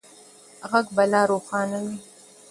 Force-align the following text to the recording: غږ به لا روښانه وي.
غږ 0.69 0.87
به 0.95 1.03
لا 1.11 1.21
روښانه 1.31 1.77
وي. 1.85 1.97